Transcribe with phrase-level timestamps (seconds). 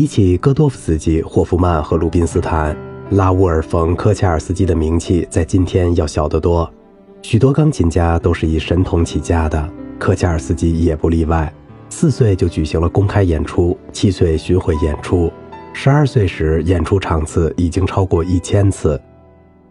[0.00, 2.74] 比起戈多夫斯基、霍夫曼和鲁宾斯坦，
[3.10, 6.72] 拉乌尔·冯·科恰尔斯基的名气在今天要小得多。
[7.20, 11.52] 许多钢琴家都是以神童起家的，科恰尔斯基也不例外。
[11.90, 15.30] 四岁就举行了公开演出，七岁巡回演出，
[15.74, 18.98] 十二岁时演出场次已经超过一千次。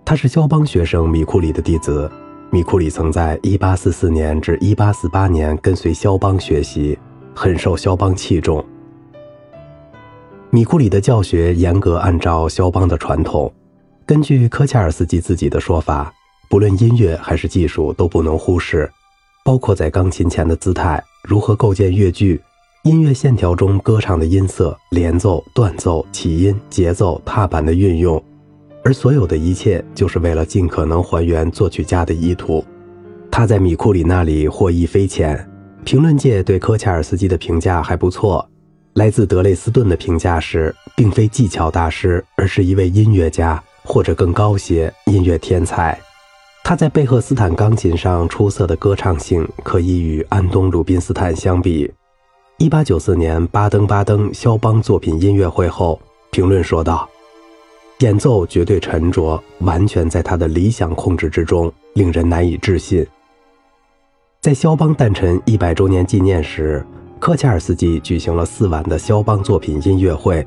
[0.06, 2.08] 他是肖邦学生米库里的弟子，
[2.52, 7.00] 米库里曾在1844年至1848年跟随肖邦学习，
[7.34, 8.64] 很受肖邦器重。
[10.52, 13.52] 米库里的教学严格按照肖邦的传统。
[14.04, 16.12] 根据科恰尔斯基自己的说法，
[16.50, 18.90] 不论音乐还是技术都不能忽视，
[19.46, 22.42] 包括在钢琴前的姿态，如何构建乐句，
[22.84, 28.20] 音乐线条中歌唱的音色、连奏、断奏、起音、节奏、踏板的运用，
[28.84, 32.66] 而所有的一切就是为了尽可能还原作曲家的意图。
[33.30, 35.48] 他在米库里那里获益匪浅，
[35.86, 38.44] 评论界对科恰尔斯基的评价还不错。
[38.94, 45.98] 来自德累斯顿的评价是，并非技巧大师，而是一位音乐家，或者更高些，音乐天才。
[46.64, 51.90] 他在贝赫斯坦钢琴上出色的歌唱性，可以与安东·鲁宾斯坦相比。
[52.58, 56.00] 1894年巴登巴登肖邦作品音乐会后，
[56.32, 57.08] 评论说道
[58.00, 63.06] ：“演奏绝对沉着，完全在他的理想控制之中，令人难以置信。”
[64.42, 66.86] 在肖邦诞辰一百周年纪念时。
[67.30, 70.44] 科恰尔斯基举行了四晚的肖邦作品音乐会，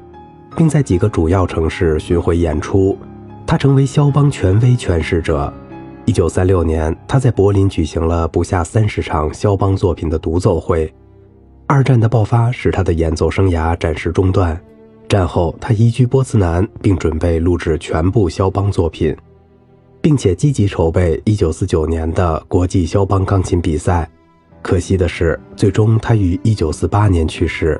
[0.56, 2.98] 并在几个主要城市巡回演出。
[3.46, 5.54] 他成为肖邦权威诠释者。
[6.06, 10.92] 一九三六年，他在柏林举行了不下三十场肖邦作品的独奏会。
[11.68, 14.60] 二战的爆发使他的演奏生涯暂时中断。
[15.08, 19.16] 战后，他移居波茨南，并准备录制全部肖邦作品，
[20.00, 24.10] 并且积极筹备一九四九年的国际肖邦钢琴比赛。
[24.62, 27.78] 可惜的是，最终他于1948年去世。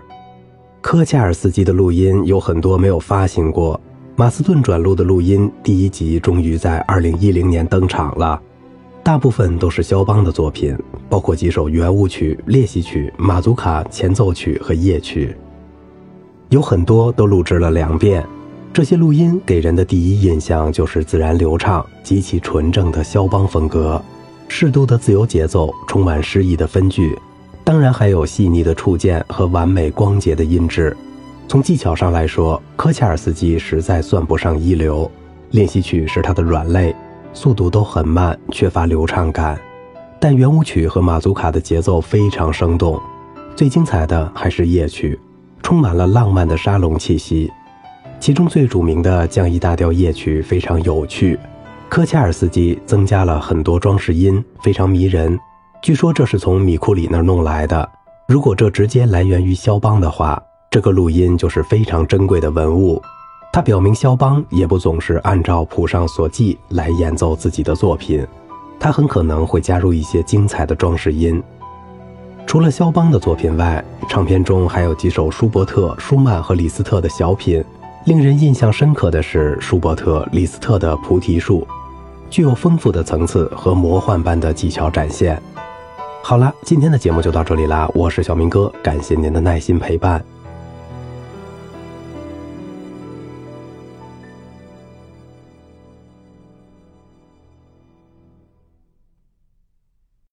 [0.80, 3.80] 科恰尔斯基的录音有很多没有发行过，
[4.16, 8.42] 马斯顿转录的录音第一集终于在2010年登场了，
[9.04, 10.76] 大部分都是肖邦的作品，
[11.08, 15.36] 包括几首圆舞曲、练习曲、马祖卡前奏曲和夜曲，
[16.48, 18.26] 有很多都录制了两遍。
[18.72, 24.02] 这些录音给人的第一印象就是自然流畅、极其纯正的肖邦风格。
[24.54, 27.18] 适度的自由节奏，充满诗意的分句，
[27.64, 30.94] 当然还有细腻的触键和完美光洁的音质。
[31.48, 35.10] 从技巧上来说，科恰尔斯基实在算不上一流。
[35.52, 36.94] 练习曲是他的软肋，
[37.32, 39.58] 速度都很慢，缺乏流畅感。
[40.20, 43.00] 但圆舞曲和马祖卡的节奏非常生动。
[43.56, 45.18] 最精彩的还是夜曲，
[45.62, 47.50] 充满了浪漫的沙龙气息。
[48.20, 51.38] 其中最著名的降 E 大调夜曲非常有趣。
[51.92, 55.38] 科恰尔斯基增加了很多装饰音，非常迷人。
[55.82, 57.86] 据说这是从米库里那儿弄来的。
[58.26, 62.98] 如果这直接来源于肖邦的话，这个录音就是非常珍贵的文物。
[63.52, 68.26] 它表明肖邦也不总是按照谱上所记来演奏自己的作品，
[68.80, 71.42] 他很可能会加入一些精彩的装饰音。
[72.46, 77.62] 除了肖邦的作品外，唱片中还有几首舒伯特、舒曼和李斯特的小品。
[78.06, 81.60] 令人印象深刻的是舒伯特、李斯特的《菩提树》。
[82.32, 85.40] 具有丰富的层次和魔幻般的技巧展现。
[86.22, 90.24] 好了，今天的节目就到这里啦，我是小明哥，感谢您的耐心陪伴。